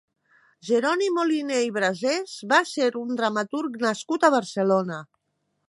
Jeroni 0.69 1.09
Moliné 1.17 1.59
i 1.65 1.69
Brasés 1.75 2.33
va 2.53 2.59
ser 2.71 2.89
un 3.03 3.13
dramaturg 3.21 3.79
nascut 3.85 4.27
a 4.27 4.33
Barcelona. 4.39 4.99